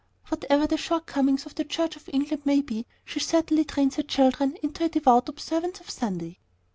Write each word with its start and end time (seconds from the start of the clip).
Whatever 0.29 0.65
the 0.65 0.77
shortcomings 0.77 1.45
of 1.45 1.53
the 1.53 1.63
Church 1.63 1.95
of 1.95 2.09
England 2.11 2.43
may 2.43 2.61
be, 2.61 2.87
she 3.05 3.19
certainly 3.19 3.63
trains 3.63 3.97
her 3.97 4.01
children 4.01 4.57
into 4.63 4.83
a 4.83 4.89
devout 4.89 5.29
observance 5.29 5.79
of 5.79 5.91
Sunday. 5.91 6.39